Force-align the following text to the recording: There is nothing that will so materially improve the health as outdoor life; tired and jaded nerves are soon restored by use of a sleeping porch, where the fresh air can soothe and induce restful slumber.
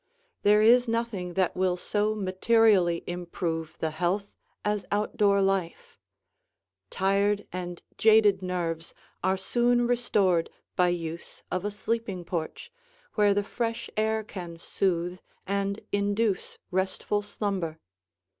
There 0.41 0.63
is 0.63 0.87
nothing 0.87 1.35
that 1.35 1.55
will 1.55 1.77
so 1.77 2.15
materially 2.15 3.03
improve 3.05 3.75
the 3.77 3.91
health 3.91 4.31
as 4.65 4.83
outdoor 4.91 5.43
life; 5.43 5.99
tired 6.89 7.45
and 7.53 7.83
jaded 7.99 8.41
nerves 8.41 8.95
are 9.23 9.37
soon 9.37 9.85
restored 9.85 10.49
by 10.75 10.87
use 10.87 11.43
of 11.51 11.65
a 11.65 11.69
sleeping 11.69 12.25
porch, 12.25 12.71
where 13.13 13.35
the 13.35 13.43
fresh 13.43 13.91
air 13.95 14.23
can 14.23 14.57
soothe 14.57 15.19
and 15.45 15.79
induce 15.91 16.57
restful 16.71 17.21
slumber. 17.21 17.77